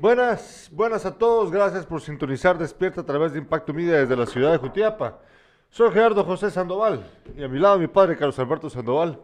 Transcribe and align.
Buenas, 0.00 0.68
buenas 0.72 1.06
a 1.06 1.16
todos, 1.16 1.50
gracias 1.50 1.86
por 1.86 2.00
sintonizar 2.00 2.58
Despierta 2.58 3.00
a 3.00 3.04
través 3.06 3.32
de 3.32 3.38
Impacto 3.38 3.72
Media 3.72 3.94
desde 3.98 4.16
la 4.16 4.26
ciudad 4.26 4.52
de 4.52 4.58
Jutiapa. 4.58 5.18
Soy 5.70 5.90
Gerardo 5.90 6.22
José 6.24 6.50
Sandoval 6.50 7.06
y 7.36 7.42
a 7.42 7.48
mi 7.48 7.58
lado 7.58 7.78
mi 7.78 7.86
padre 7.86 8.16
Carlos 8.16 8.38
Alberto 8.38 8.68
Sandoval, 8.68 9.18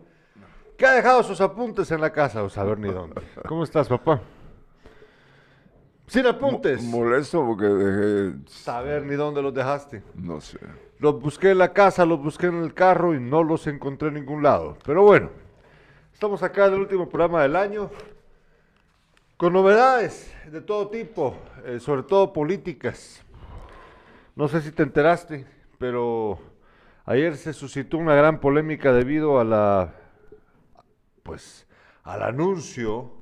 que 0.76 0.86
ha 0.86 0.92
dejado 0.92 1.22
sus 1.22 1.40
apuntes 1.40 1.90
en 1.90 2.00
la 2.00 2.10
casa, 2.10 2.42
o 2.42 2.48
saber 2.48 2.78
ni 2.78 2.90
dónde. 2.90 3.20
¿Cómo 3.46 3.64
estás, 3.64 3.88
papá? 3.88 4.20
Sin 6.06 6.26
apuntes. 6.26 6.82
Mo- 6.82 6.98
molesto 7.04 7.44
porque 7.46 7.66
dejé. 7.66 8.34
Saber 8.46 9.04
ni 9.04 9.14
dónde 9.14 9.40
los 9.42 9.54
dejaste. 9.54 10.02
No 10.14 10.40
sé. 10.40 10.58
Los 10.98 11.20
busqué 11.20 11.50
en 11.50 11.58
la 11.58 11.72
casa, 11.72 12.04
los 12.04 12.22
busqué 12.22 12.46
en 12.46 12.62
el 12.62 12.74
carro 12.74 13.14
y 13.14 13.20
no 13.20 13.42
los 13.44 13.66
encontré 13.66 14.08
en 14.08 14.14
ningún 14.14 14.42
lado. 14.42 14.76
Pero 14.84 15.02
bueno, 15.02 15.30
estamos 16.12 16.42
acá 16.42 16.66
en 16.66 16.74
el 16.74 16.80
último 16.80 17.08
programa 17.08 17.42
del 17.42 17.56
año 17.56 17.90
con 19.42 19.54
novedades 19.54 20.32
de 20.52 20.60
todo 20.60 20.86
tipo, 20.88 21.36
eh, 21.64 21.80
sobre 21.80 22.04
todo 22.04 22.32
políticas. 22.32 23.24
No 24.36 24.46
sé 24.46 24.60
si 24.60 24.70
te 24.70 24.84
enteraste, 24.84 25.46
pero 25.78 26.38
ayer 27.06 27.36
se 27.36 27.52
suscitó 27.52 27.98
una 27.98 28.14
gran 28.14 28.38
polémica 28.38 28.92
debido 28.92 29.40
a 29.40 29.44
la, 29.44 29.94
pues, 31.24 31.66
al 32.04 32.22
anuncio 32.22 33.14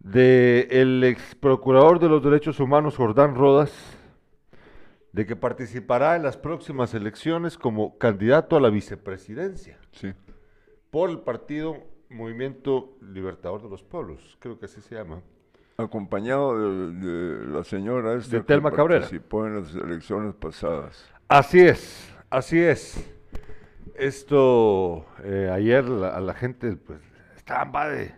del 0.00 1.04
ex 1.04 1.36
procurador 1.36 2.00
de 2.00 2.08
los 2.08 2.24
derechos 2.24 2.58
humanos 2.58 2.96
Jordán 2.96 3.36
Rodas 3.36 3.72
de 5.12 5.26
que 5.26 5.36
participará 5.36 6.16
en 6.16 6.24
las 6.24 6.36
próximas 6.36 6.92
elecciones 6.92 7.56
como 7.56 7.98
candidato 7.98 8.56
a 8.56 8.60
la 8.60 8.68
vicepresidencia 8.68 9.78
Sí. 9.92 10.12
por 10.90 11.08
el 11.08 11.20
partido 11.20 11.76
Movimiento 12.10 12.96
Libertador 13.00 13.62
de 13.62 13.68
los 13.70 13.82
Pueblos, 13.82 14.36
creo 14.40 14.58
que 14.58 14.66
así 14.66 14.80
se 14.80 14.94
llama. 14.96 15.20
Acompañado 15.78 16.58
de, 16.58 16.92
de 16.92 17.46
la 17.46 17.64
señora 17.64 18.14
esta 18.14 18.36
De 18.36 18.42
que 18.42 18.46
Telma 18.48 18.70
Cabrera. 18.70 19.00
participó 19.00 19.46
en 19.46 19.60
las 19.60 19.74
elecciones 19.74 20.34
pasadas. 20.34 21.08
Así 21.28 21.60
es, 21.60 22.14
así 22.28 22.58
es. 22.60 23.08
Esto 23.94 25.06
eh, 25.22 25.50
ayer 25.52 25.84
la- 25.84 26.10
a 26.16 26.20
la 26.20 26.34
gente 26.34 26.76
pues 26.76 27.00
estaba 27.36 27.64
va 27.70 27.88
de, 27.88 28.14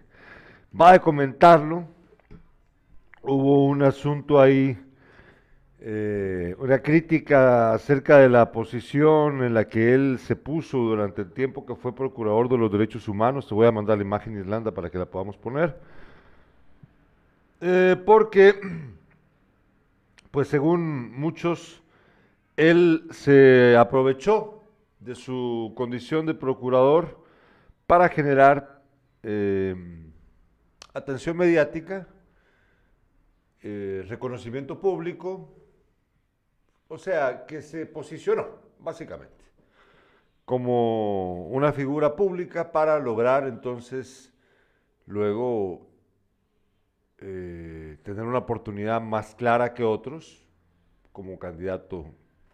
va 0.79 0.93
de 0.93 1.01
comentarlo. 1.01 1.87
Hubo 3.23 3.67
un 3.67 3.83
asunto 3.83 4.41
ahí, 4.41 4.77
eh, 5.85 6.55
una 6.59 6.81
crítica 6.81 7.75
acerca 7.75 8.19
de 8.19 8.29
la 8.29 8.53
posición 8.53 9.43
en 9.43 9.53
la 9.53 9.67
que 9.67 9.93
él 9.95 10.21
se 10.21 10.37
puso 10.37 10.79
durante 10.79 11.23
el 11.23 11.33
tiempo 11.33 11.67
que 11.67 11.75
fue 11.75 11.93
procurador 11.93 12.49
de 12.49 12.57
los 12.57 12.71
derechos 12.71 13.09
humanos. 13.09 13.49
Te 13.49 13.55
voy 13.55 13.67
a 13.67 13.73
mandar 13.73 13.99
la 13.99 14.05
imagen 14.05 14.39
Irlanda 14.39 14.71
para 14.71 14.91
que 14.91 14.99
la 14.99 15.07
podamos 15.07 15.37
poner. 15.37 15.77
Eh, 17.61 17.97
porque, 18.07 18.61
pues 20.31 20.47
según 20.47 21.19
muchos, 21.19 21.83
él 22.57 23.09
se 23.11 23.77
aprovechó 23.77 24.63
de 25.01 25.17
su 25.17 25.73
condición 25.75 26.27
de 26.27 26.35
procurador 26.35 27.19
para 27.89 28.09
generar 28.09 28.85
eh, 29.25 29.75
atención 30.95 31.37
mediática, 31.37 32.07
reconocimiento 33.61 34.81
público, 34.81 35.49
o 36.93 36.99
sea, 36.99 37.47
que 37.47 37.63
se 37.63 37.87
posicionó, 37.87 38.47
básicamente, 38.79 39.43
como 40.45 41.47
una 41.47 41.73
figura 41.73 42.15
pública 42.15 42.71
para 42.71 42.99
lograr 42.99 43.49
entonces 43.49 44.31
luego 45.07 45.87
eh, 47.17 47.97
tener 48.03 48.25
una 48.25 48.41
oportunidad 48.41 49.01
más 49.01 49.35
clara 49.35 49.73
que 49.73 49.85
otros 49.85 50.47
como 51.13 51.39
candidato 51.39 52.05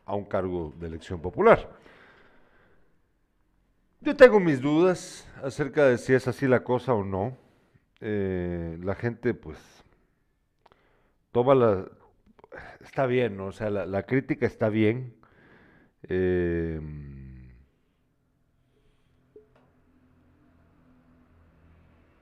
a 0.05 0.15
un 0.15 0.25
cargo 0.25 0.73
de 0.79 0.87
elección 0.87 1.21
popular. 1.21 1.69
Yo 4.01 4.17
tengo 4.17 4.39
mis 4.39 4.61
dudas 4.61 5.27
acerca 5.43 5.87
de 5.87 5.99
si 5.99 6.15
es 6.15 6.29
así 6.29 6.47
la 6.47 6.63
cosa 6.63 6.95
o 6.95 7.03
no. 7.03 7.37
Eh, 8.01 8.79
la 8.85 8.95
gente, 8.95 9.35
pues, 9.35 9.59
toma 11.33 11.57
la... 11.57 11.89
Está 12.81 13.07
bien, 13.07 13.37
¿no? 13.37 13.47
O 13.47 13.53
sea, 13.53 13.71
la, 13.71 14.03
crítica 14.05 14.47
está 14.47 14.69
bien. 14.69 15.15
Eh, 16.09 16.81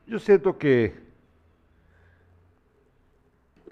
yo 0.06 0.18
siento 0.18 0.58
que 0.58 1.06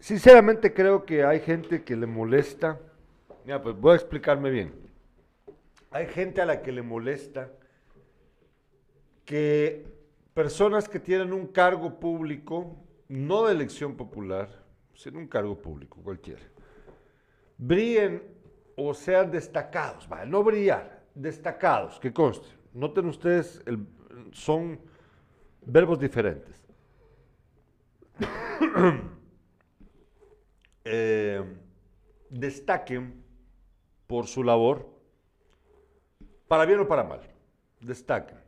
Sinceramente 0.04 0.74
creo 0.74 1.06
que 1.06 1.24
hay 1.24 1.40
gente 1.40 1.82
que 1.82 1.96
le 1.96 2.04
molesta. 2.04 2.78
Mira, 3.42 3.62
pues 3.62 3.74
voy 3.74 3.92
a 3.92 3.94
explicarme 3.94 4.50
bien. 4.50 4.74
Hay 5.90 6.08
gente 6.08 6.42
a 6.42 6.44
la 6.44 6.60
que 6.60 6.72
le 6.72 6.82
molesta 6.82 7.50
que 9.24 9.86
personas 10.34 10.90
que 10.90 11.00
tienen 11.00 11.32
un 11.32 11.46
cargo 11.46 11.98
público, 12.00 12.76
no 13.08 13.46
de 13.46 13.54
elección 13.54 13.96
popular, 13.96 14.50
sino 14.94 15.18
un 15.18 15.28
cargo 15.28 15.56
público 15.56 16.00
cualquiera, 16.02 16.42
brillen 17.58 18.22
o 18.76 18.94
sean 18.94 19.30
destacados, 19.30 20.08
¿vale? 20.08 20.30
no 20.30 20.42
brillar, 20.42 21.04
destacados, 21.14 21.98
que 22.00 22.12
conste. 22.12 22.48
Noten 22.72 23.06
ustedes, 23.06 23.62
son 24.32 24.80
verbos 25.64 25.98
diferentes. 25.98 26.64
eh, 30.84 31.42
destaquen 32.30 33.24
por 34.06 34.26
su 34.26 34.42
labor, 34.42 34.88
para 36.48 36.64
bien 36.64 36.80
o 36.80 36.88
para 36.88 37.04
mal, 37.04 37.20
destaquen. 37.80 38.38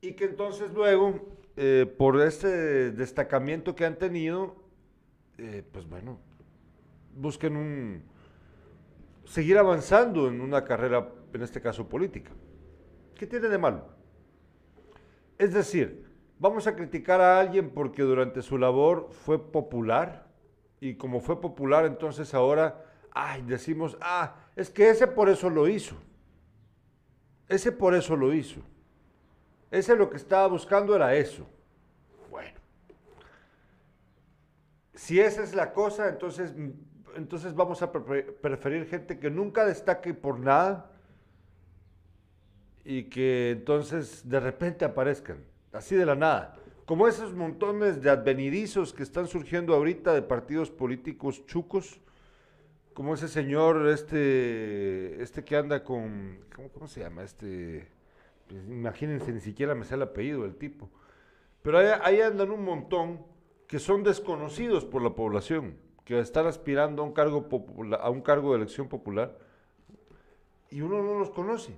Y 0.00 0.12
que 0.12 0.24
entonces 0.26 0.72
luego, 0.72 1.36
eh, 1.56 1.92
por 1.98 2.20
este 2.20 2.92
destacamiento 2.92 3.74
que 3.74 3.84
han 3.84 3.98
tenido, 3.98 4.67
eh, 5.38 5.62
pues 5.72 5.88
bueno, 5.88 6.18
busquen 7.14 7.56
un, 7.56 8.02
seguir 9.24 9.56
avanzando 9.58 10.28
en 10.28 10.40
una 10.40 10.64
carrera, 10.64 11.08
en 11.32 11.42
este 11.42 11.60
caso 11.60 11.88
política. 11.88 12.32
¿Qué 13.14 13.26
tiene 13.26 13.48
de 13.48 13.58
malo? 13.58 13.84
Es 15.38 15.54
decir, 15.54 16.04
vamos 16.38 16.66
a 16.66 16.74
criticar 16.74 17.20
a 17.20 17.38
alguien 17.38 17.70
porque 17.70 18.02
durante 18.02 18.42
su 18.42 18.58
labor 18.58 19.08
fue 19.10 19.52
popular 19.52 20.26
y 20.80 20.94
como 20.94 21.20
fue 21.20 21.40
popular 21.40 21.84
entonces 21.84 22.34
ahora, 22.34 22.84
ay, 23.12 23.42
decimos, 23.42 23.96
ah, 24.00 24.36
es 24.56 24.70
que 24.70 24.90
ese 24.90 25.06
por 25.06 25.28
eso 25.28 25.50
lo 25.50 25.68
hizo. 25.68 25.96
Ese 27.48 27.72
por 27.72 27.94
eso 27.94 28.16
lo 28.16 28.32
hizo. 28.34 28.60
Ese 29.70 29.96
lo 29.96 30.10
que 30.10 30.16
estaba 30.16 30.46
buscando 30.46 30.94
era 30.94 31.14
eso. 31.14 31.46
Bueno. 32.30 32.58
Si 34.98 35.20
esa 35.20 35.44
es 35.44 35.54
la 35.54 35.72
cosa, 35.72 36.08
entonces, 36.08 36.52
mm, 36.56 36.70
entonces 37.14 37.54
vamos 37.54 37.82
a 37.82 37.92
pre- 37.92 38.24
preferir 38.24 38.84
gente 38.86 39.20
que 39.20 39.30
nunca 39.30 39.64
destaque 39.64 40.12
por 40.12 40.40
nada 40.40 40.90
y 42.84 43.04
que 43.04 43.52
entonces 43.52 44.28
de 44.28 44.40
repente 44.40 44.84
aparezcan, 44.84 45.38
así 45.72 45.94
de 45.94 46.04
la 46.04 46.16
nada. 46.16 46.56
Como 46.84 47.06
esos 47.06 47.32
montones 47.32 48.02
de 48.02 48.10
advenidizos 48.10 48.92
que 48.92 49.04
están 49.04 49.28
surgiendo 49.28 49.72
ahorita 49.72 50.12
de 50.12 50.22
partidos 50.22 50.68
políticos 50.68 51.46
chucos, 51.46 52.00
como 52.92 53.14
ese 53.14 53.28
señor, 53.28 53.86
este, 53.86 55.22
este 55.22 55.44
que 55.44 55.56
anda 55.56 55.84
con, 55.84 56.40
¿cómo, 56.74 56.88
se 56.88 57.02
llama? 57.02 57.22
Este, 57.22 57.86
pues, 58.48 58.66
imagínense, 58.66 59.32
ni 59.32 59.40
siquiera 59.40 59.76
me 59.76 59.84
sé 59.84 59.94
el 59.94 60.02
apellido 60.02 60.42
del 60.42 60.56
tipo. 60.56 60.90
Pero 61.62 61.78
ahí 61.78 62.20
andan 62.20 62.50
un 62.50 62.64
montón 62.64 63.37
que 63.68 63.78
son 63.78 64.02
desconocidos 64.02 64.84
por 64.84 65.02
la 65.02 65.10
población, 65.10 65.76
que 66.04 66.18
están 66.18 66.46
aspirando 66.46 67.02
a 67.02 67.04
un 67.04 67.12
cargo, 67.12 67.46
a 68.00 68.10
un 68.10 68.22
cargo 68.22 68.50
de 68.50 68.56
elección 68.56 68.88
popular 68.88 69.38
y 70.70 70.80
uno 70.80 71.02
no 71.02 71.18
los 71.18 71.30
conoce. 71.30 71.76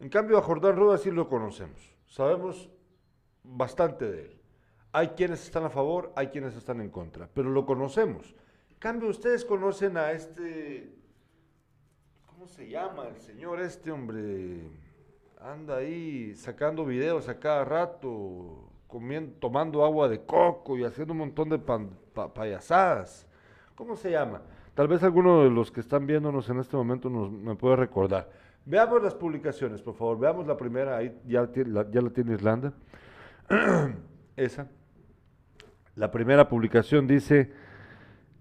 En 0.00 0.08
cambio, 0.08 0.38
a 0.38 0.42
Jordán 0.42 0.76
Rodas 0.76 1.02
sí 1.02 1.10
lo 1.10 1.28
conocemos. 1.28 1.94
Sabemos 2.06 2.70
bastante 3.42 4.10
de 4.10 4.22
él. 4.22 4.40
Hay 4.90 5.08
quienes 5.08 5.44
están 5.44 5.64
a 5.64 5.70
favor, 5.70 6.12
hay 6.16 6.28
quienes 6.28 6.56
están 6.56 6.80
en 6.80 6.88
contra, 6.88 7.28
pero 7.32 7.50
lo 7.50 7.66
conocemos. 7.66 8.34
En 8.70 8.78
cambio, 8.78 9.10
ustedes 9.10 9.44
conocen 9.44 9.98
a 9.98 10.12
este. 10.12 10.94
¿Cómo 12.26 12.46
se 12.46 12.68
llama 12.68 13.08
el 13.08 13.20
señor 13.20 13.60
este 13.60 13.90
hombre? 13.90 14.62
Anda 15.40 15.76
ahí 15.76 16.34
sacando 16.36 16.86
videos 16.86 17.28
a 17.28 17.38
cada 17.38 17.64
rato, 17.64 18.63
comiendo, 18.94 19.32
tomando 19.40 19.84
agua 19.84 20.08
de 20.08 20.20
coco 20.20 20.78
y 20.78 20.84
haciendo 20.84 21.14
un 21.14 21.18
montón 21.18 21.48
de 21.48 21.58
payasadas. 22.32 23.26
¿Cómo 23.74 23.96
se 23.96 24.12
llama? 24.12 24.40
Tal 24.72 24.86
vez 24.86 25.02
alguno 25.02 25.42
de 25.42 25.50
los 25.50 25.72
que 25.72 25.80
están 25.80 26.06
viéndonos 26.06 26.48
en 26.48 26.60
este 26.60 26.76
momento 26.76 27.10
nos, 27.10 27.28
me 27.28 27.56
puede 27.56 27.74
recordar. 27.74 28.30
Veamos 28.64 29.02
las 29.02 29.12
publicaciones, 29.12 29.82
por 29.82 29.94
favor. 29.96 30.20
Veamos 30.20 30.46
la 30.46 30.56
primera, 30.56 30.96
ahí 30.96 31.12
ya, 31.26 31.44
tiene- 31.48 31.70
la, 31.70 31.90
ya 31.90 32.00
la 32.02 32.10
tiene 32.10 32.34
Irlanda. 32.34 32.72
Esa. 34.36 34.68
La 35.96 36.12
primera 36.12 36.48
publicación 36.48 37.08
dice, 37.08 37.50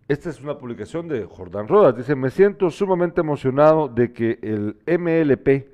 esta 0.07 0.29
es 0.29 0.39
una 0.39 0.55
publicación 0.59 1.07
de 1.07 1.25
Jordán 1.25 1.67
Rodas, 1.67 1.97
dice, 1.97 2.15
me 2.15 2.29
siento 2.29 2.69
sumamente 2.69 3.21
emocionado 3.21 3.87
de 3.87 4.13
que 4.13 4.37
el 4.43 4.77
MLP 4.85 5.72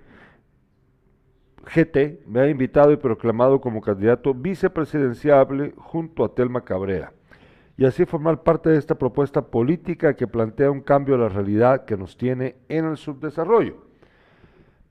GT 1.65 2.25
me 2.25 2.41
ha 2.41 2.50
invitado 2.50 2.91
y 2.91 2.97
proclamado 2.97 3.61
como 3.61 3.81
candidato 3.81 4.33
vicepresidenciable 4.33 5.73
junto 5.77 6.23
a 6.23 6.33
Telma 6.33 6.63
Cabrera 6.63 7.13
y 7.79 7.85
así 7.85 8.06
formar 8.06 8.44
parte 8.44 8.69
de 8.69 8.77
esta 8.77 8.95
propuesta 8.95 9.41
política 9.41 10.13
que 10.13 10.27
plantea 10.27 10.69
un 10.69 10.81
cambio 10.81 11.15
a 11.15 11.19
la 11.19 11.29
realidad 11.29 11.85
que 11.85 11.95
nos 11.95 12.17
tiene 12.17 12.57
en 12.67 12.83
el 12.83 12.97
subdesarrollo. 12.97 13.85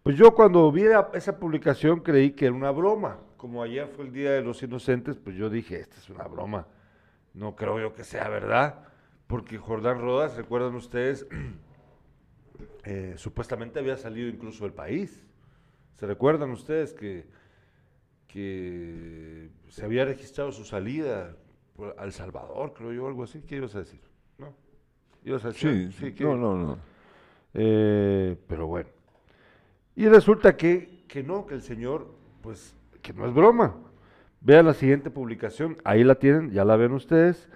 Pues 0.03 0.17
yo 0.17 0.35
cuando 0.35 0.73
vi 0.73 0.85
esa 1.13 1.39
publicación 1.39 2.01
creí 2.01 2.31
que 2.31 2.47
era 2.47 2.55
una 2.55 2.71
broma. 2.71 3.19
Como 3.37 3.63
ayer 3.63 3.89
fue 3.89 4.07
el 4.07 4.13
Día 4.15 4.33
de 4.33 4.41
los 4.41 4.63
Inocentes, 4.63 5.19
pues 5.19 5.37
yo 5.37 5.51
dije, 5.51 5.79
esta 5.79 5.99
es 5.99 6.09
una 6.09 6.25
broma. 6.25 6.67
No 7.35 7.57
creo 7.57 7.79
yo 7.79 7.93
que 7.93 8.05
sea 8.05 8.27
verdad, 8.31 8.87
porque 9.27 9.59
Jordán 9.59 10.01
Rodas, 10.01 10.39
recuerdan 10.39 10.75
ustedes, 10.75 11.27
eh, 12.85 13.13
supuestamente 13.19 13.81
había 13.81 13.99
salido 13.99 14.31
incluso 14.31 14.65
del 14.65 14.73
país. 14.73 15.28
¿Se 15.99 16.07
recuerdan 16.07 16.53
ustedes 16.53 16.93
que, 16.93 17.27
que 18.29 19.51
se 19.69 19.85
había 19.85 20.05
registrado 20.05 20.53
su 20.53 20.65
salida 20.65 21.35
al 21.97 22.13
Salvador, 22.13 22.73
creo 22.73 22.93
yo, 22.93 23.09
algo 23.09 23.25
así? 23.25 23.43
¿Qué 23.43 23.57
ibas 23.57 23.75
a 23.75 23.81
decir? 23.81 24.01
¿No? 24.39 24.55
¿Ibas 25.25 25.45
a 25.45 25.49
decir? 25.49 25.93
Sí, 25.93 26.13
sí, 26.13 26.23
no, 26.23 26.37
no, 26.37 26.57
no. 26.57 26.79
Eh, 27.53 28.37
pero 28.47 28.69
bueno. 28.69 28.89
Y 29.97 30.07
resulta 30.07 30.57
que, 30.57 31.03
que 31.09 31.25
no, 31.25 31.47
que 31.47 31.55
el 31.55 31.63
señor, 31.63 32.07
pues, 32.43 32.77
que 33.03 33.13
no 33.13 33.27
es 33.27 33.35
broma. 33.35 33.75
Vean 34.41 34.67
la 34.67 34.75
siguiente 34.75 35.11
publicación, 35.11 35.79
ahí 35.83 36.05
la 36.05 36.15
tienen, 36.15 36.53
ya 36.53 36.65
la 36.65 36.77
ven 36.77 36.93
ustedes. 36.93 37.49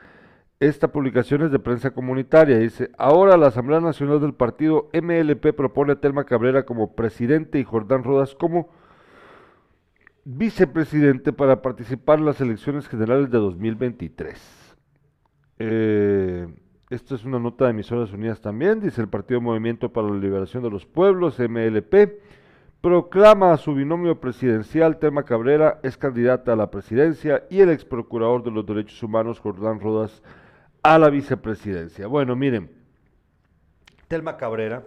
Esta 0.62 0.92
publicación 0.92 1.42
es 1.42 1.50
de 1.50 1.58
prensa 1.58 1.90
comunitaria. 1.90 2.56
Dice, 2.56 2.92
ahora 2.96 3.36
la 3.36 3.48
Asamblea 3.48 3.80
Nacional 3.80 4.20
del 4.20 4.32
Partido 4.32 4.90
MLP 4.92 5.52
propone 5.56 5.94
a 5.94 5.96
Telma 5.96 6.22
Cabrera 6.22 6.64
como 6.64 6.94
presidente 6.94 7.58
y 7.58 7.64
Jordán 7.64 8.04
Rodas 8.04 8.36
como 8.36 8.68
vicepresidente 10.24 11.32
para 11.32 11.62
participar 11.62 12.20
en 12.20 12.26
las 12.26 12.40
elecciones 12.40 12.86
generales 12.86 13.28
de 13.32 13.38
2023. 13.38 14.76
Eh, 15.58 16.46
esto 16.90 17.16
es 17.16 17.24
una 17.24 17.40
nota 17.40 17.64
de 17.64 17.72
Emisoras 17.72 18.12
Unidas 18.12 18.40
también, 18.40 18.78
dice 18.78 19.00
el 19.00 19.08
Partido 19.08 19.40
Movimiento 19.40 19.92
para 19.92 20.10
la 20.10 20.16
Liberación 20.16 20.62
de 20.62 20.70
los 20.70 20.86
Pueblos, 20.86 21.40
MLP, 21.40 22.20
proclama 22.80 23.52
a 23.52 23.56
su 23.56 23.74
binomio 23.74 24.20
presidencial, 24.20 25.00
Tema 25.00 25.24
Cabrera, 25.24 25.80
es 25.82 25.96
candidata 25.96 26.52
a 26.52 26.56
la 26.56 26.70
presidencia 26.70 27.42
y 27.50 27.62
el 27.62 27.70
ex 27.70 27.84
procurador 27.84 28.44
de 28.44 28.52
los 28.52 28.64
derechos 28.64 29.02
humanos, 29.02 29.40
Jordán 29.40 29.80
Rodas, 29.80 30.22
a 30.82 30.98
la 30.98 31.10
vicepresidencia. 31.10 32.06
Bueno, 32.06 32.34
miren, 32.34 32.70
Telma 34.08 34.36
Cabrera, 34.36 34.84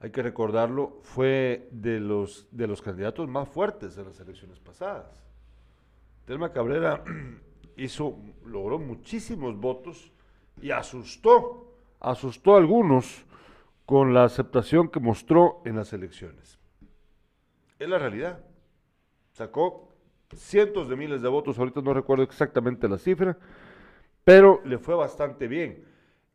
hay 0.00 0.10
que 0.10 0.22
recordarlo, 0.22 0.98
fue 1.02 1.68
de 1.70 2.00
los, 2.00 2.48
de 2.50 2.66
los 2.66 2.82
candidatos 2.82 3.28
más 3.28 3.48
fuertes 3.48 3.94
de 3.94 4.04
las 4.04 4.18
elecciones 4.18 4.58
pasadas. 4.58 5.06
Telma 6.24 6.52
Cabrera 6.52 7.04
hizo, 7.76 8.18
logró 8.44 8.78
muchísimos 8.78 9.56
votos 9.56 10.12
y 10.60 10.70
asustó, 10.70 11.72
asustó 12.00 12.54
a 12.54 12.58
algunos 12.58 13.24
con 13.86 14.12
la 14.12 14.24
aceptación 14.24 14.88
que 14.88 15.00
mostró 15.00 15.62
en 15.64 15.76
las 15.76 15.92
elecciones. 15.92 16.58
Es 17.78 17.88
la 17.88 17.98
realidad. 17.98 18.44
Sacó 19.32 19.88
cientos 20.34 20.88
de 20.88 20.96
miles 20.96 21.22
de 21.22 21.28
votos, 21.28 21.58
ahorita 21.58 21.80
no 21.80 21.94
recuerdo 21.94 22.24
exactamente 22.24 22.88
la 22.88 22.98
cifra, 22.98 23.36
pero 24.24 24.60
le 24.64 24.78
fue 24.78 24.94
bastante 24.94 25.48
bien. 25.48 25.84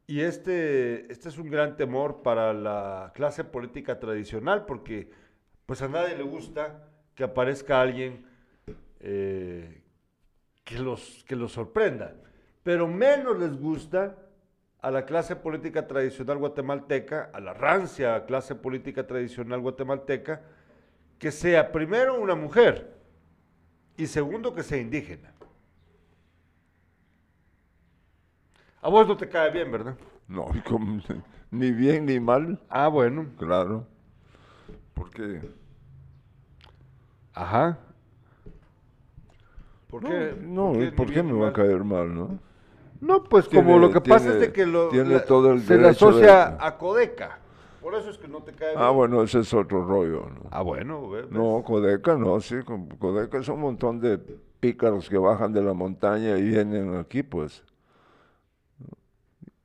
Y 0.06 0.22
este, 0.22 1.12
este 1.12 1.30
es 1.30 1.38
un 1.38 1.50
gran 1.50 1.76
temor 1.76 2.22
para 2.24 2.54
la 2.54 3.12
clase 3.14 3.44
política 3.44 4.00
tradicional, 4.00 4.66
porque 4.66 5.10
pues 5.66 5.82
a 5.82 5.88
nadie 5.88 6.16
le 6.16 6.24
gusta 6.24 6.88
que 7.14 7.24
aparezca 7.24 7.82
alguien 7.82 8.26
eh, 9.00 9.82
que, 10.64 10.80
los, 10.80 11.26
que 11.28 11.36
los 11.36 11.52
sorprenda 11.52 12.16
pero 12.68 12.86
menos 12.86 13.40
les 13.40 13.58
gusta 13.58 14.18
a 14.82 14.92
la 14.92 15.06
clase 15.06 15.38
política 15.38 15.88
tradicional 15.88 16.38
guatemalteca, 16.38 17.30
a 17.32 17.40
la 17.40 17.54
rancia 17.54 18.26
clase 18.26 18.56
política 18.56 19.08
tradicional 19.08 19.62
guatemalteca, 19.62 20.42
que 21.18 21.32
sea 21.32 21.72
primero 21.72 22.20
una 22.20 22.36
mujer 22.36 22.94
y 23.96 24.06
segundo 24.08 24.54
que 24.54 24.64
sea 24.64 24.80
indígena. 24.80 25.32
A 28.82 28.90
vos 28.90 29.08
no 29.08 29.18
te 29.18 29.28
cae 29.28 29.52
bien, 29.52 29.72
¿verdad? 29.72 29.96
No, 30.28 30.48
ni 31.52 31.72
bien 31.72 32.06
ni 32.06 32.20
mal. 32.20 32.60
Ah, 32.70 32.88
bueno. 32.88 33.28
Claro. 33.38 33.86
Porque. 34.94 35.42
Ajá. 37.34 37.78
¿Por 39.90 40.04
qué? 40.04 40.36
No, 40.42 40.74
¿por 40.96 41.12
qué, 41.12 41.24
me 41.24 41.34
va 41.34 41.50
a 41.50 41.54
caer 41.54 41.84
mal, 41.84 42.14
no? 42.14 42.40
No, 43.00 43.24
pues 43.24 43.48
como 43.48 43.78
lo 43.78 43.92
que 43.92 44.02
pasa 44.02 44.30
es 44.30 44.40
de 44.40 44.52
que 44.52 44.66
lo, 44.66 44.90
tiene 44.90 45.20
todo 45.20 45.54
el 45.54 45.62
se 45.62 45.78
le 45.78 45.90
asocia 45.90 46.58
a 46.60 46.78
Codeca. 46.78 47.40
Por 47.82 47.96
eso 47.96 48.10
es 48.10 48.18
que 48.18 48.28
no 48.28 48.42
te 48.42 48.52
cae 48.52 48.74
Ah, 48.76 48.90
bueno, 48.90 49.24
ese 49.24 49.40
es 49.40 49.54
otro 49.54 49.86
rollo. 49.86 50.28
¿no? 50.30 50.50
Ah, 50.52 50.62
bueno. 50.62 51.10
No, 51.30 51.64
Codeca 51.66 52.18
no, 52.18 52.42
sí. 52.42 52.56
Codeca 53.00 53.38
es 53.38 53.48
un 53.48 53.62
montón 53.62 54.02
de 54.02 54.18
pícaros 54.60 55.08
que 55.08 55.18
bajan 55.18 55.54
de 55.54 55.62
la 55.62 55.74
montaña 55.74 56.38
y 56.38 56.44
vienen 56.44 56.96
aquí, 56.96 57.24
pues. 57.24 57.64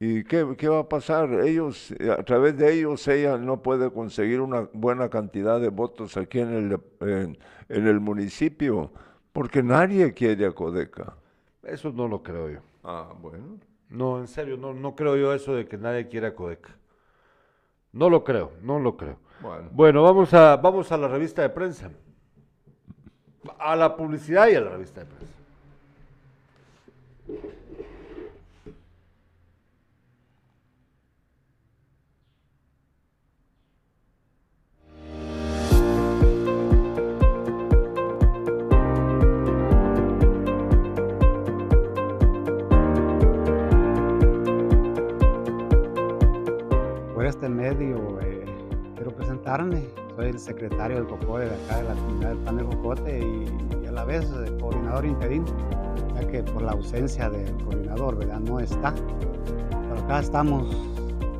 ¿Y 0.05 0.25
qué, 0.25 0.45
qué, 0.59 0.69
va 0.69 0.81
a 0.81 0.89
pasar? 0.89 1.33
Ellos, 1.45 1.95
a 2.11 2.25
través 2.25 2.59
de 2.59 2.73
ellos, 2.75 3.07
ella 3.07 3.39
no 3.39 3.63
puede 3.63 3.89
conseguir 3.93 4.41
una 4.41 4.69
buena 4.73 5.09
cantidad 5.09 5.61
de 5.61 5.69
votos 5.69 6.17
aquí 6.17 6.41
en 6.41 6.53
el, 6.53 6.81
en, 7.09 7.39
en 7.69 7.87
el 7.87 8.01
municipio, 8.01 8.91
porque 9.33 9.63
nadie 9.63 10.13
quiere 10.13 10.47
a 10.47 10.51
Codeca. 10.51 11.15
Eso 11.63 11.93
no 11.93 12.09
lo 12.09 12.21
creo 12.21 12.51
yo. 12.51 12.59
Ah, 12.83 13.13
bueno. 13.21 13.61
No, 13.91 14.19
en 14.19 14.27
serio, 14.27 14.57
no, 14.57 14.75
no 14.75 14.97
creo 14.97 15.17
yo 15.17 15.33
eso 15.33 15.55
de 15.55 15.69
que 15.69 15.79
nadie 15.79 16.09
quiera 16.09 16.35
Codeca. 16.35 16.75
No 17.93 18.11
lo 18.11 18.25
creo, 18.25 18.51
no 18.61 18.81
lo 18.81 18.97
creo. 18.97 19.19
Bueno, 19.41 19.69
bueno 19.71 20.03
vamos, 20.03 20.35
a, 20.35 20.57
vamos 20.57 20.91
a 20.91 20.97
la 20.97 21.07
revista 21.07 21.43
de 21.43 21.51
prensa. 21.51 21.93
A 23.57 23.77
la 23.77 23.95
publicidad 23.97 24.49
y 24.49 24.57
a 24.57 24.63
la 24.63 24.71
revista 24.71 25.05
de 25.05 25.07
prensa. 25.07 25.33
Este 47.33 47.49
medio 47.49 48.21
eh, 48.21 48.45
quiero 48.95 49.11
presentarme. 49.11 49.83
Soy 50.17 50.27
el 50.27 50.39
secretario 50.39 50.97
del 50.97 51.07
COCODE 51.07 51.49
de 51.49 51.65
acá 51.65 51.79
de 51.79 51.85
la 51.85 51.95
comunidad 51.95 52.29
del 52.29 52.39
Pan 52.39 52.57
de 52.59 52.65
Jocote 52.65 53.21
y, 53.21 53.87
a 53.87 53.93
la 53.93 54.05
vez 54.05 54.31
el 54.31 54.59
coordinador 54.59 55.07
interino, 55.07 55.47
ya 56.15 56.29
que 56.29 56.43
por 56.43 56.61
la 56.61 56.73
ausencia 56.73 57.31
del 57.31 57.51
coordinador, 57.65 58.17
¿verdad? 58.19 58.39
No 58.41 58.61
está. 58.61 58.95
Pero 59.71 60.05
acá 60.05 60.21
estamos 60.21 60.77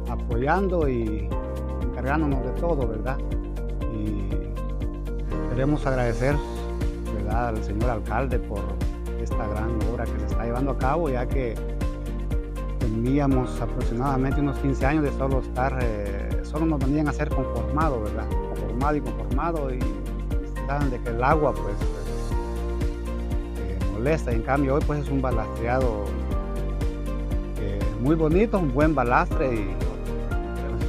apoyando 0.09 0.89
y 0.89 1.29
encargándonos 1.83 2.43
de 2.43 2.53
todo, 2.53 2.89
¿verdad? 2.89 3.19
Y 3.93 4.31
queremos 5.51 5.87
agradecer, 5.87 6.37
¿verdad? 7.17 7.49
Al 7.49 7.63
señor 7.63 7.91
alcalde 7.91 8.39
por 8.39 8.63
esta 9.21 9.47
gran 9.47 9.79
obra 9.93 10.05
que 10.05 10.19
se 10.21 10.27
está 10.27 10.45
llevando 10.45 10.71
a 10.71 10.79
cabo, 10.79 11.11
ya 11.11 11.29
que 11.29 11.55
teníamos 12.93 13.61
aproximadamente 13.61 14.41
unos 14.41 14.57
15 14.59 14.87
años 14.87 15.05
de 15.05 15.13
solo 15.13 15.41
estar, 15.41 15.79
eh, 15.83 16.43
solo 16.43 16.67
nos 16.67 16.79
venían 16.79 17.09
a 17.09 17.13
ser 17.13 17.31
conformado, 17.31 18.03
¿verdad? 18.03 18.29
Conformado 18.29 18.97
y 18.97 19.01
conformado 19.01 19.75
y 19.75 19.79
saben 20.67 20.91
de 20.91 21.01
que 21.01 21.09
el 21.09 21.25
agua 21.25 21.55
pues, 21.55 21.75
pues 21.77 23.93
molesta 23.95 24.33
y 24.33 24.35
en 24.37 24.43
cambio 24.43 24.75
hoy 24.75 24.83
pues 24.87 25.01
es 25.01 25.11
un 25.11 25.23
balastreado 25.23 26.05
eh, 27.61 27.81
muy 28.01 28.15
bonito, 28.15 28.59
un 28.59 28.75
buen 28.75 28.95
balastre 28.95 29.55
y 29.55 29.75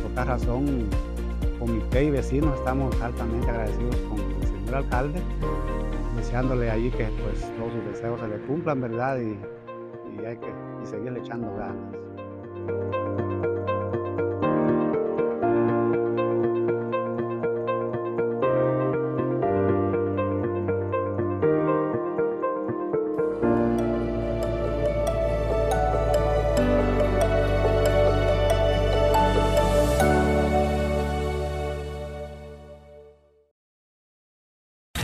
por 0.01 0.10
esta 0.10 0.25
razón 0.25 0.89
comité 1.57 2.03
y 2.03 2.12
vecinos 2.12 2.53
estamos 2.57 2.93
altamente 3.01 3.50
agradecidos 3.50 3.95
con 4.10 4.19
el 4.19 4.48
señor 4.48 4.75
alcalde, 4.75 5.22
deseándole 6.17 6.69
allí 6.69 6.91
que 6.91 7.05
pues 7.05 7.39
todos 7.57 7.72
sus 7.72 7.86
deseos 7.93 8.19
se 8.19 8.27
le 8.27 8.39
cumplan, 8.45 8.81
¿verdad? 8.81 9.19
Y, 9.19 9.39
y 10.22 10.25
hay 10.25 10.36
que 10.36 10.74
y 10.83 10.88
seguirle 10.88 11.19
echando 11.19 11.53
ganas. 11.55 11.93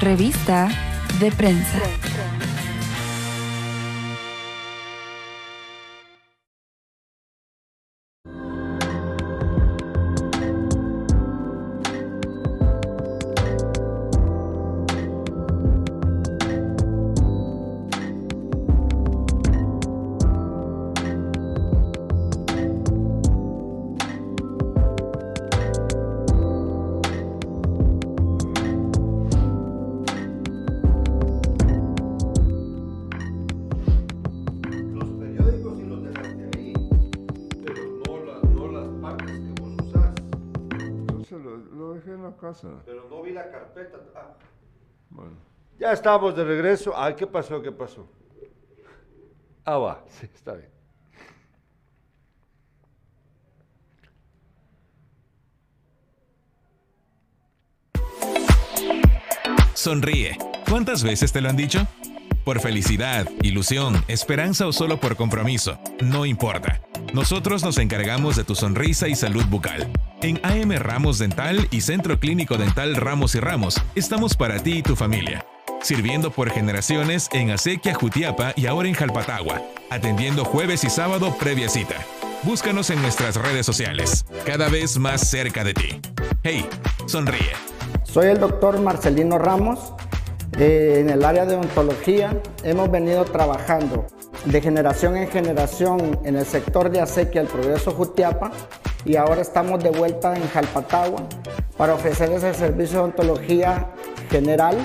Revista 0.01 0.69
de 1.19 1.29
prensa. 1.31 1.77
Pero 42.85 43.07
no 43.09 43.21
vi 43.21 43.31
la 43.31 43.49
carpeta. 43.49 43.97
Ah. 44.15 44.33
Bueno. 45.09 45.37
Ya 45.79 45.93
estamos 45.93 46.35
de 46.35 46.43
regreso. 46.43 46.93
Ay, 46.95 47.15
¿qué 47.15 47.27
pasó? 47.27 47.61
¿Qué 47.61 47.71
pasó? 47.71 48.07
Ah, 49.65 49.77
va. 49.77 50.03
Sí, 50.09 50.27
está 50.33 50.53
bien. 50.53 50.69
Sonríe. 59.73 60.37
¿Cuántas 60.69 61.03
veces 61.03 61.31
te 61.31 61.39
lo 61.39 61.49
han 61.49 61.55
dicho? 61.55 61.87
Por 62.43 62.59
felicidad, 62.59 63.27
ilusión, 63.41 64.03
esperanza 64.07 64.67
o 64.67 64.73
solo 64.73 64.99
por 64.99 65.15
compromiso, 65.15 65.79
no 66.01 66.25
importa. 66.25 66.81
Nosotros 67.13 67.63
nos 67.63 67.77
encargamos 67.77 68.35
de 68.35 68.43
tu 68.43 68.55
sonrisa 68.55 69.07
y 69.07 69.15
salud 69.15 69.45
bucal. 69.45 69.89
En 70.21 70.37
AM 70.43 70.73
Ramos 70.77 71.17
Dental 71.17 71.69
y 71.71 71.79
Centro 71.79 72.19
Clínico 72.19 72.57
Dental 72.57 72.93
Ramos 72.97 73.35
y 73.35 73.39
Ramos, 73.39 73.81
estamos 73.95 74.35
para 74.35 74.61
ti 74.61 74.79
y 74.79 74.83
tu 74.83 74.97
familia. 74.97 75.45
Sirviendo 75.81 76.29
por 76.29 76.49
generaciones 76.49 77.29
en 77.31 77.51
Acequia, 77.51 77.93
Jutiapa 77.93 78.51
y 78.57 78.65
ahora 78.65 78.89
en 78.89 78.95
Jalpatagua. 78.95 79.61
Atendiendo 79.89 80.43
jueves 80.43 80.83
y 80.83 80.89
sábado 80.89 81.33
previa 81.39 81.69
cita. 81.69 81.95
Búscanos 82.43 82.89
en 82.89 83.01
nuestras 83.01 83.37
redes 83.37 83.65
sociales, 83.65 84.25
cada 84.45 84.67
vez 84.67 84.97
más 84.97 85.21
cerca 85.29 85.63
de 85.63 85.73
ti. 85.73 86.01
Hey, 86.43 86.67
sonríe. 87.05 87.53
Soy 88.03 88.27
el 88.27 88.41
doctor 88.41 88.81
Marcelino 88.81 89.37
Ramos. 89.37 89.93
Eh, 90.57 90.97
en 90.99 91.09
el 91.09 91.23
área 91.23 91.45
de 91.45 91.55
odontología 91.55 92.41
hemos 92.63 92.91
venido 92.91 93.23
trabajando 93.23 94.05
de 94.43 94.59
generación 94.59 95.15
en 95.15 95.29
generación 95.29 96.19
en 96.25 96.35
el 96.35 96.45
sector 96.45 96.89
de 96.89 96.99
acequia 96.99 97.39
el 97.39 97.47
Progreso 97.47 97.91
Jutiapa 97.91 98.51
y 99.05 99.15
ahora 99.15 99.41
estamos 99.41 99.83
de 99.83 99.91
vuelta 99.91 100.35
en 100.35 100.47
Jalpatagua 100.49 101.23
para 101.77 101.93
ofrecer 101.93 102.31
ese 102.31 102.53
servicio 102.53 102.97
de 102.97 103.03
odontología 103.03 103.87
general. 104.29 104.77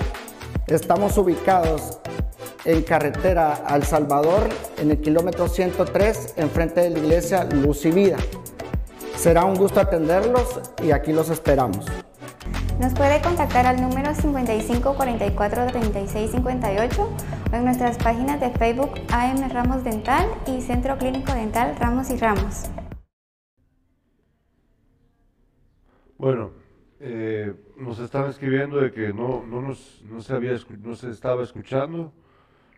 Estamos 0.66 1.18
ubicados 1.18 1.98
en 2.64 2.82
carretera 2.82 3.62
a 3.66 3.76
El 3.76 3.84
Salvador 3.84 4.48
en 4.78 4.90
el 4.90 5.00
kilómetro 5.00 5.48
103 5.48 6.34
enfrente 6.36 6.80
de 6.82 6.90
la 6.90 6.98
iglesia 6.98 7.44
Luz 7.44 7.84
y 7.84 7.90
Vida. 7.90 8.16
Será 9.16 9.44
un 9.44 9.54
gusto 9.54 9.80
atenderlos 9.80 10.60
y 10.82 10.92
aquí 10.92 11.12
los 11.12 11.30
esperamos. 11.30 11.86
Nos 12.80 12.92
puede 12.92 13.20
contactar 13.22 13.66
al 13.66 13.80
número 13.80 14.14
55 14.14 14.94
44 14.94 15.66
36 15.66 16.30
58 16.32 17.08
o 17.52 17.54
en 17.54 17.64
nuestras 17.64 17.96
páginas 17.98 18.40
de 18.40 18.50
Facebook 18.50 18.90
AM 19.12 19.48
Ramos 19.50 19.84
Dental 19.84 20.26
y 20.46 20.60
Centro 20.60 20.98
Clínico 20.98 21.32
Dental 21.32 21.76
Ramos 21.78 22.10
y 22.10 22.16
Ramos. 22.16 22.64
Bueno, 26.24 26.52
eh, 27.00 27.54
nos 27.76 27.98
están 27.98 28.30
escribiendo 28.30 28.78
de 28.78 28.90
que 28.90 29.12
no, 29.12 29.44
no, 29.44 29.60
nos, 29.60 30.02
no, 30.08 30.22
se 30.22 30.32
había, 30.32 30.56
no 30.80 30.94
se 30.94 31.10
estaba 31.10 31.42
escuchando. 31.42 32.14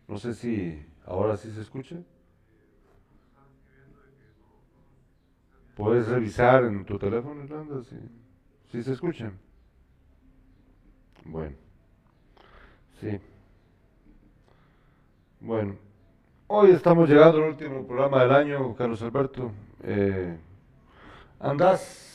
No 0.08 0.18
sé 0.18 0.34
si 0.34 0.84
ahora 1.04 1.36
sí 1.36 1.52
se 1.52 1.60
escucha. 1.60 1.94
Puedes 5.76 6.08
revisar 6.08 6.64
en 6.64 6.84
tu 6.84 6.98
teléfono, 6.98 7.44
Irlanda, 7.44 7.84
si, 7.84 7.96
si 8.72 8.82
se 8.82 8.94
escucha. 8.94 9.30
Bueno, 11.24 11.54
sí. 13.00 13.20
Bueno, 15.38 15.76
hoy 16.48 16.72
estamos 16.72 17.08
llegando 17.08 17.44
al 17.44 17.50
último 17.50 17.86
programa 17.86 18.22
del 18.22 18.32
año, 18.32 18.74
Carlos 18.74 19.00
Alberto. 19.02 19.52
Eh, 19.84 20.36
andás 21.38 22.06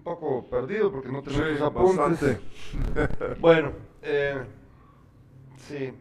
un 0.00 0.04
poco 0.04 0.48
perdido 0.48 0.90
porque 0.90 1.12
no 1.12 1.22
tenemos 1.22 1.58
Sí, 1.58 1.62
apuntes. 1.62 1.96
bastante. 1.98 3.36
Bueno, 3.40 3.72
eh, 4.00 4.40
sí. 5.58 5.92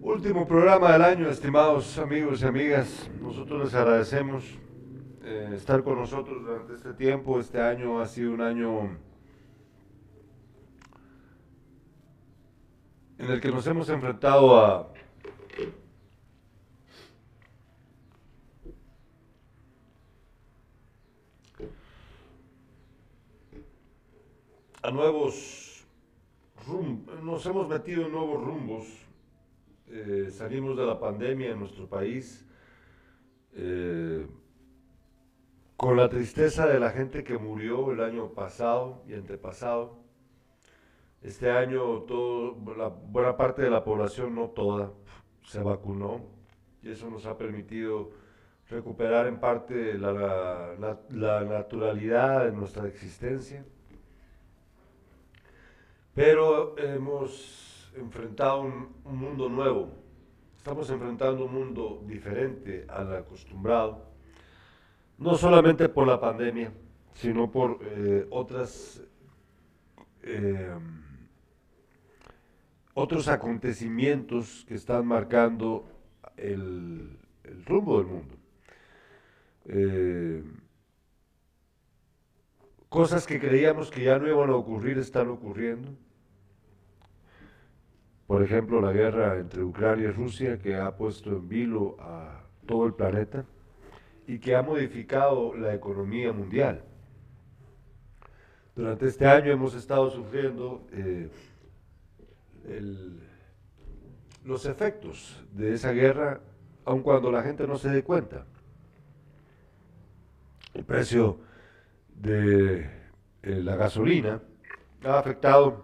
Último 0.00 0.46
programa 0.46 0.92
del 0.92 1.02
año, 1.02 1.28
estimados 1.28 1.98
amigos 1.98 2.42
y 2.42 2.46
amigas. 2.46 3.10
Nosotros 3.20 3.64
les 3.64 3.74
agradecemos 3.74 4.44
eh, 5.24 5.50
estar 5.56 5.82
con 5.82 5.98
nosotros 5.98 6.44
durante 6.44 6.74
este 6.74 6.94
tiempo. 6.94 7.40
Este 7.40 7.60
año 7.60 7.98
ha 7.98 8.06
sido 8.06 8.32
un 8.34 8.40
año 8.40 8.96
en 13.18 13.30
el 13.32 13.40
que 13.40 13.50
nos 13.50 13.66
hemos 13.66 13.88
enfrentado 13.88 14.64
a 14.64 14.92
a 24.84 24.90
nuevos 24.90 25.86
rumbos, 26.66 27.22
nos 27.22 27.46
hemos 27.46 27.68
metido 27.68 28.04
en 28.04 28.12
nuevos 28.12 28.44
rumbos. 28.44 28.86
Eh, 29.88 30.28
salimos 30.30 30.76
de 30.76 30.84
la 30.84 31.00
pandemia 31.00 31.52
en 31.52 31.60
nuestro 31.60 31.88
país 31.88 32.46
eh, 33.54 34.26
con 35.78 35.96
la 35.96 36.10
tristeza 36.10 36.66
de 36.66 36.78
la 36.78 36.90
gente 36.90 37.24
que 37.24 37.38
murió 37.38 37.92
el 37.92 38.02
año 38.02 38.34
pasado 38.34 39.02
y 39.08 39.14
antepasado. 39.14 40.04
Este 41.22 41.50
año 41.50 42.02
todo, 42.02 42.54
la 42.76 42.88
buena 42.88 43.38
parte 43.38 43.62
de 43.62 43.70
la 43.70 43.82
población, 43.82 44.34
no 44.34 44.50
toda, 44.50 44.92
se 45.46 45.62
vacunó 45.62 46.20
y 46.82 46.90
eso 46.90 47.08
nos 47.08 47.24
ha 47.24 47.38
permitido 47.38 48.10
recuperar 48.68 49.28
en 49.28 49.40
parte 49.40 49.94
la, 49.94 50.74
naturalidad 51.08 52.44
de 52.44 52.52
nuestra 52.52 52.86
existencia. 52.86 53.64
Pero 56.14 56.78
hemos 56.78 57.92
enfrentado 57.96 58.62
un, 58.62 58.94
un 59.04 59.18
mundo 59.18 59.48
nuevo. 59.48 59.90
Estamos 60.56 60.88
enfrentando 60.90 61.44
un 61.44 61.52
mundo 61.52 62.02
diferente 62.06 62.86
al 62.88 63.14
acostumbrado. 63.16 64.06
No 65.18 65.36
solamente 65.36 65.88
por 65.88 66.06
la 66.06 66.20
pandemia, 66.20 66.72
sino 67.14 67.50
por 67.50 67.78
eh, 67.82 68.26
otras, 68.30 69.02
eh, 70.22 70.74
otros 72.94 73.28
acontecimientos 73.28 74.64
que 74.66 74.74
están 74.74 75.06
marcando 75.06 75.86
el, 76.36 77.18
el 77.44 77.64
rumbo 77.64 77.98
del 77.98 78.06
mundo. 78.06 78.34
Eh, 79.66 80.44
cosas 82.88 83.26
que 83.26 83.40
creíamos 83.40 83.90
que 83.90 84.04
ya 84.04 84.18
no 84.18 84.28
iban 84.28 84.50
a 84.50 84.56
ocurrir 84.56 84.98
están 84.98 85.28
ocurriendo. 85.28 85.90
Por 88.26 88.42
ejemplo, 88.42 88.80
la 88.80 88.92
guerra 88.92 89.38
entre 89.38 89.62
Ucrania 89.62 90.08
y 90.08 90.12
Rusia 90.12 90.58
que 90.58 90.76
ha 90.76 90.96
puesto 90.96 91.30
en 91.30 91.48
vilo 91.48 91.96
a 92.00 92.42
todo 92.66 92.86
el 92.86 92.94
planeta 92.94 93.44
y 94.26 94.38
que 94.38 94.54
ha 94.56 94.62
modificado 94.62 95.54
la 95.54 95.74
economía 95.74 96.32
mundial. 96.32 96.82
Durante 98.74 99.06
este 99.06 99.26
año 99.26 99.52
hemos 99.52 99.74
estado 99.74 100.10
sufriendo 100.10 100.86
eh, 100.92 101.28
el- 102.66 103.20
los 104.44 104.66
efectos 104.66 105.44
de 105.52 105.74
esa 105.74 105.92
guerra, 105.92 106.40
aun 106.84 107.02
cuando 107.02 107.30
la 107.30 107.42
gente 107.42 107.66
no 107.66 107.76
se 107.76 107.90
dé 107.90 108.02
cuenta. 108.02 108.46
El 110.72 110.84
precio 110.84 111.38
de 112.16 112.80
eh, 113.42 113.60
la 113.62 113.76
gasolina 113.76 114.40
ha 115.04 115.18
afectado 115.18 115.83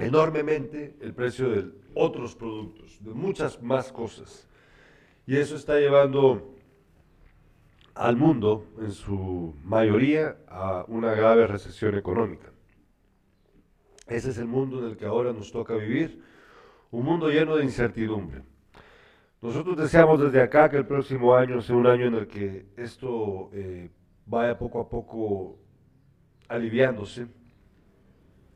enormemente 0.00 0.96
el 1.00 1.14
precio 1.14 1.50
de 1.50 1.70
otros 1.94 2.34
productos, 2.34 3.02
de 3.02 3.12
muchas 3.12 3.62
más 3.62 3.92
cosas. 3.92 4.48
Y 5.26 5.36
eso 5.36 5.56
está 5.56 5.78
llevando 5.78 6.54
al 7.94 8.16
mundo, 8.16 8.66
en 8.80 8.92
su 8.92 9.54
mayoría, 9.62 10.36
a 10.48 10.84
una 10.88 11.12
grave 11.12 11.46
recesión 11.46 11.96
económica. 11.96 12.50
Ese 14.06 14.30
es 14.30 14.38
el 14.38 14.46
mundo 14.46 14.78
en 14.80 14.86
el 14.86 14.96
que 14.96 15.06
ahora 15.06 15.32
nos 15.32 15.52
toca 15.52 15.74
vivir, 15.74 16.22
un 16.90 17.04
mundo 17.04 17.28
lleno 17.28 17.56
de 17.56 17.64
incertidumbre. 17.64 18.42
Nosotros 19.40 19.76
deseamos 19.76 20.20
desde 20.20 20.42
acá 20.42 20.68
que 20.68 20.76
el 20.76 20.86
próximo 20.86 21.34
año 21.34 21.62
sea 21.62 21.76
un 21.76 21.86
año 21.86 22.06
en 22.06 22.14
el 22.14 22.26
que 22.26 22.66
esto 22.76 23.50
eh, 23.52 23.90
vaya 24.26 24.58
poco 24.58 24.80
a 24.80 24.88
poco 24.88 25.58
aliviándose 26.48 27.26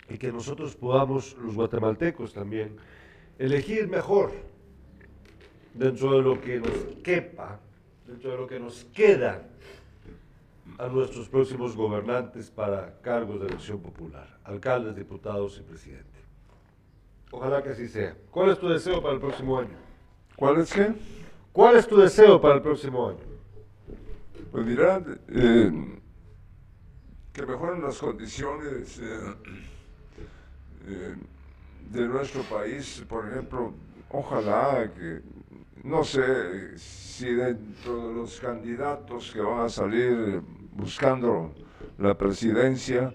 y 0.09 0.19
que 0.19 0.33
nosotros 0.33 0.75
podamos, 0.75 1.37
los 1.39 1.55
guatemaltecos 1.55 2.33
también, 2.33 2.77
elegir 3.39 3.89
mejor 3.89 4.33
dentro 5.75 6.17
de 6.17 6.23
lo 6.23 6.41
que 6.41 6.61
nos 6.61 6.77
quepa, 7.03 7.61
dentro 8.07 8.31
de 8.31 8.37
lo 8.37 8.47
que 8.47 8.61
nos 8.61 8.85
queda 8.93 9.43
a 10.79 10.89
nuestros 10.89 11.29
próximos 11.29 11.77
gobernantes 11.77 12.51
para 12.51 13.01
cargos 13.01 13.41
de 13.41 13.47
elección 13.47 13.81
popular, 13.81 14.39
alcaldes, 14.45 14.97
diputados 14.97 15.59
y 15.59 15.63
presidente. 15.63 16.05
Ojalá 17.31 17.63
que 17.63 17.71
así 17.71 17.89
sea. 17.89 18.17
¿Cuál 18.31 18.51
es 18.51 18.59
tu 18.59 18.69
deseo 18.69 19.03
para 19.03 19.15
el 19.15 19.21
próximo 19.21 19.59
año? 19.59 19.77
¿Cuál 20.37 20.61
es 20.61 20.73
qué? 20.73 20.93
¿Cuál 21.53 21.77
es 21.77 21.87
tu 21.87 21.97
deseo 21.97 22.41
para 22.41 22.57
el 22.57 22.63
próximo 22.63 23.09
año? 23.09 23.19
Pues 24.51 24.67
mira, 24.67 25.03
eh, 25.29 26.01
que 27.33 27.47
mejoren 27.47 27.83
las 27.83 27.99
condiciones 27.99 29.01
eh, 29.01 29.35
de 31.95 32.07
nuestro 32.09 32.43
país, 32.43 33.05
por 33.09 33.29
ejemplo, 33.29 33.73
ojalá 34.11 34.91
que, 34.95 35.21
no 35.85 36.03
sé 36.05 36.77
si 36.77 37.33
dentro 37.35 38.09
de 38.09 38.15
los 38.15 38.41
candidatos 38.41 39.33
que 39.33 39.41
van 39.41 39.61
a 39.61 39.69
salir 39.69 40.43
buscando 40.73 41.55
la 41.99 42.17
presidencia, 42.17 43.15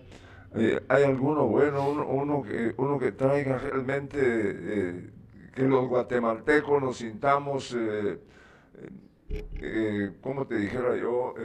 hay 0.87 1.03
alguno 1.03 1.45
bueno, 1.47 1.89
uno, 1.89 2.41
que, 2.41 2.73
uno 2.77 2.97
que 2.97 3.11
traiga 3.11 3.57
realmente 3.57 5.11
que 5.53 5.63
los 5.63 5.87
guatemaltecos 5.87 6.81
nos 6.81 6.97
sintamos, 6.97 7.75
como 10.21 10.47
te 10.47 10.55
dijera 10.55 10.95
yo, 10.95 11.35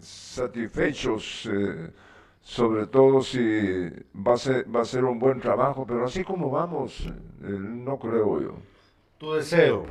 satisfechos, 0.00 1.48
eh, 1.52 1.90
sobre 2.48 2.86
todo 2.86 3.20
si 3.20 3.38
va 4.26 4.32
a, 4.34 4.38
ser, 4.38 4.64
va 4.74 4.80
a 4.80 4.84
ser 4.86 5.04
un 5.04 5.18
buen 5.18 5.38
trabajo, 5.38 5.84
pero 5.86 6.06
así 6.06 6.24
como 6.24 6.50
vamos, 6.50 7.06
eh, 7.06 7.12
no 7.42 7.98
creo 7.98 8.40
yo. 8.40 8.54
¿Tu 9.18 9.34
deseo? 9.34 9.84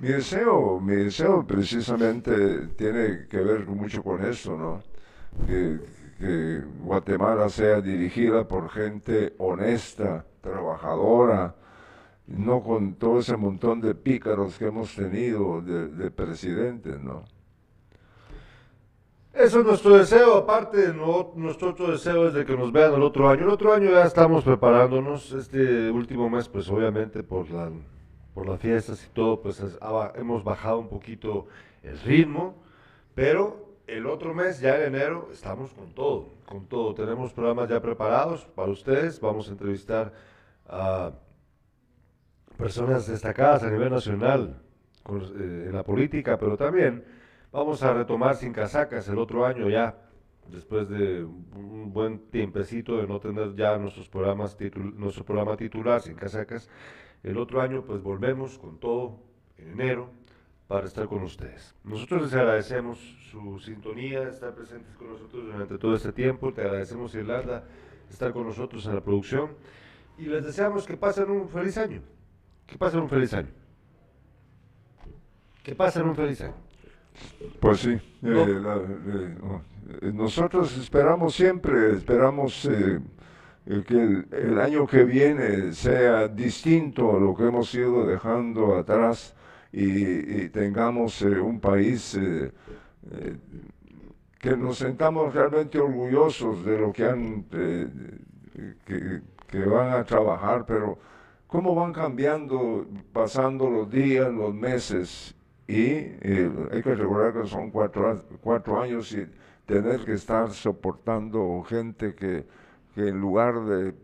Mi 0.00 0.08
deseo, 0.08 0.80
mi 0.80 0.96
deseo 0.96 1.46
precisamente 1.46 2.66
tiene 2.76 3.28
que 3.28 3.38
ver 3.38 3.66
mucho 3.68 4.02
con 4.02 4.24
eso, 4.24 4.56
¿no? 4.56 4.82
Que, 5.46 5.78
que 6.18 6.62
Guatemala 6.80 7.48
sea 7.48 7.80
dirigida 7.80 8.46
por 8.48 8.70
gente 8.70 9.34
honesta, 9.38 10.26
trabajadora, 10.40 11.54
no 12.26 12.62
con 12.64 12.94
todo 12.96 13.20
ese 13.20 13.36
montón 13.36 13.80
de 13.80 13.94
pícaros 13.94 14.58
que 14.58 14.66
hemos 14.66 14.94
tenido 14.96 15.60
de, 15.62 15.88
de 15.88 16.10
presidentes, 16.10 17.00
¿no? 17.00 17.24
Eso 19.34 19.60
es 19.60 19.66
nuestro 19.66 19.98
deseo, 19.98 20.36
aparte 20.36 20.94
nuestro 20.94 21.70
otro 21.70 21.90
deseo 21.90 22.28
es 22.28 22.34
de 22.34 22.44
que 22.44 22.56
nos 22.56 22.70
vean 22.70 22.94
el 22.94 23.02
otro 23.02 23.28
año. 23.28 23.42
El 23.42 23.50
otro 23.50 23.72
año 23.72 23.90
ya 23.90 24.04
estamos 24.04 24.44
preparándonos, 24.44 25.32
este 25.32 25.90
último 25.90 26.30
mes 26.30 26.48
pues 26.48 26.70
obviamente 26.70 27.24
por, 27.24 27.50
la, 27.50 27.68
por 28.32 28.48
las 28.48 28.60
fiestas 28.60 29.04
y 29.04 29.12
todo 29.12 29.42
pues 29.42 29.60
hemos 30.14 30.44
bajado 30.44 30.78
un 30.78 30.88
poquito 30.88 31.48
el 31.82 31.98
ritmo, 31.98 32.62
pero 33.16 33.74
el 33.88 34.06
otro 34.06 34.34
mes 34.34 34.60
ya 34.60 34.76
en 34.76 34.94
enero 34.94 35.28
estamos 35.32 35.72
con 35.74 35.92
todo, 35.94 36.28
con 36.46 36.66
todo. 36.68 36.94
Tenemos 36.94 37.32
programas 37.32 37.68
ya 37.68 37.82
preparados 37.82 38.44
para 38.54 38.70
ustedes, 38.70 39.20
vamos 39.20 39.48
a 39.48 39.50
entrevistar 39.50 40.12
a 40.68 41.10
personas 42.56 43.08
destacadas 43.08 43.64
a 43.64 43.70
nivel 43.70 43.90
nacional 43.90 44.62
eh, 45.08 45.66
en 45.66 45.74
la 45.74 45.82
política, 45.82 46.38
pero 46.38 46.56
también 46.56 47.04
Vamos 47.54 47.84
a 47.84 47.94
retomar 47.94 48.34
sin 48.34 48.52
casacas 48.52 49.08
el 49.08 49.16
otro 49.16 49.46
año 49.46 49.70
ya, 49.70 49.96
después 50.48 50.88
de 50.88 51.22
un 51.22 51.92
buen 51.92 52.18
tiempecito 52.28 52.96
de 52.96 53.06
no 53.06 53.20
tener 53.20 53.54
ya 53.54 53.78
nuestros 53.78 54.08
programas 54.08 54.56
nuestro 54.96 55.24
programa 55.24 55.56
titular 55.56 56.00
sin 56.00 56.16
casacas. 56.16 56.68
El 57.22 57.38
otro 57.38 57.60
año 57.60 57.84
pues 57.84 58.02
volvemos 58.02 58.58
con 58.58 58.80
todo 58.80 59.20
en 59.56 59.70
enero 59.70 60.10
para 60.66 60.86
estar 60.86 61.06
con 61.06 61.22
ustedes. 61.22 61.76
Nosotros 61.84 62.22
les 62.22 62.34
agradecemos 62.34 62.98
su 63.30 63.60
sintonía, 63.60 64.28
estar 64.28 64.52
presentes 64.52 64.96
con 64.96 65.10
nosotros 65.10 65.44
durante 65.44 65.78
todo 65.78 65.94
este 65.94 66.12
tiempo. 66.12 66.52
Te 66.52 66.62
agradecemos, 66.62 67.14
Irlanda, 67.14 67.62
estar 68.10 68.32
con 68.32 68.48
nosotros 68.48 68.84
en 68.86 68.96
la 68.96 69.00
producción. 69.00 69.50
Y 70.18 70.24
les 70.24 70.44
deseamos 70.44 70.88
que 70.88 70.96
pasen 70.96 71.30
un 71.30 71.48
feliz 71.48 71.78
año. 71.78 72.02
Que 72.66 72.76
pasen 72.76 72.98
un 72.98 73.08
feliz 73.08 73.32
año. 73.32 73.50
Que 75.62 75.76
pasen 75.76 76.02
un 76.02 76.16
feliz 76.16 76.40
año. 76.40 76.73
Pues 77.60 77.80
sí, 77.80 77.90
eh, 77.90 78.00
eh, 78.22 80.12
nosotros 80.12 80.76
esperamos 80.76 81.34
siempre, 81.34 81.92
esperamos 81.96 82.66
eh, 82.66 83.00
que 83.86 84.24
el, 84.30 84.60
año 84.60 84.86
que 84.86 85.04
viene 85.04 85.72
sea 85.72 86.28
distinto 86.28 87.16
a 87.16 87.20
lo 87.20 87.34
que 87.34 87.44
hemos 87.44 87.74
ido 87.74 88.06
dejando 88.06 88.76
atrás 88.76 89.34
y, 89.72 90.48
tengamos 90.50 91.22
un 91.22 91.58
país 91.58 92.18
que 94.38 94.56
nos 94.56 94.78
sentamos 94.78 95.34
realmente 95.34 95.78
orgullosos 95.78 96.64
de 96.64 96.78
lo 96.78 96.92
que 96.92 97.04
han, 97.04 97.44
que, 97.44 99.20
que 99.48 99.58
van 99.64 99.92
a 99.92 100.04
trabajar, 100.04 100.64
pero 100.66 100.98
cómo 101.46 101.74
van 101.74 101.92
cambiando, 101.92 102.86
pasando 103.12 103.70
los 103.70 103.90
días, 103.90 104.30
los 104.32 104.54
meses 104.54 105.34
y 105.66 105.82
eh, 105.82 106.50
hay 106.72 106.82
que 106.82 106.94
recordar 106.94 107.42
que 107.42 107.48
son 107.48 107.70
cuatro, 107.70 108.22
cuatro 108.42 108.82
años 108.82 109.10
y 109.12 109.26
tener 109.64 110.04
que 110.04 110.12
estar 110.12 110.50
soportando 110.50 111.62
gente 111.62 112.14
que, 112.14 112.46
en 112.96 113.18
lugar 113.18 113.64
de, 113.64 113.94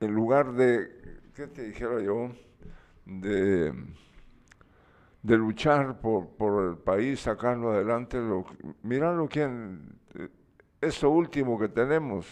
en 0.00 0.14
lugar 0.14 0.52
de, 0.52 1.20
¿qué 1.34 1.46
te 1.46 1.62
dijera 1.64 2.00
yo? 2.00 2.30
De, 3.04 3.72
de 5.22 5.36
luchar 5.36 6.00
por, 6.00 6.30
por, 6.30 6.70
el 6.70 6.78
país, 6.78 7.20
sacarlo 7.20 7.70
adelante, 7.72 8.18
lo, 8.18 8.44
mira 8.82 9.12
lo 9.14 9.28
que, 9.28 9.48
eh, 10.80 11.06
último 11.06 11.58
que 11.58 11.68
tenemos. 11.68 12.26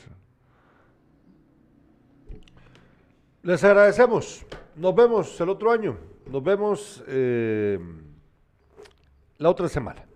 Les 3.43 3.63
agradecemos. 3.63 4.45
Nos 4.75 4.95
vemos 4.95 5.41
el 5.41 5.49
otro 5.49 5.71
año. 5.71 5.97
Nos 6.27 6.43
vemos 6.43 7.05
eh, 7.07 7.79
la 9.39 9.51
otra 9.51 9.69
semana. 9.69 10.08